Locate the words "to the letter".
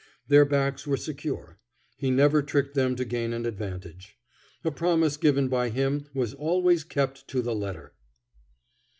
7.27-7.93